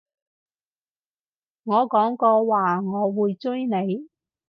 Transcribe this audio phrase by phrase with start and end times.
[1.63, 4.09] 我講過話我會追你